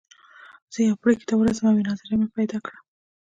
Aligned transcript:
زه 0.73 0.79
يوې 0.85 0.95
پرېکړې 1.01 1.25
ته 1.29 1.33
ورسېدم 1.35 1.67
او 1.71 1.77
يوه 1.79 1.87
نظريه 1.89 2.17
مې 2.19 2.27
پيدا 2.37 2.57
کړه. 2.65 2.77